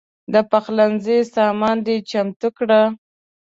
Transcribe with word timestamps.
د 0.33 0.35
پخلنځي 0.51 1.17
سامان 1.35 1.77
دې 1.85 1.95
چمتو 2.09 2.49
کړه. 2.57 2.81